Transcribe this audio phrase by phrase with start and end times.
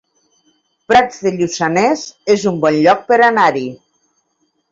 [0.91, 3.65] Prats de Lluçanès es un bon lloc per anar-hi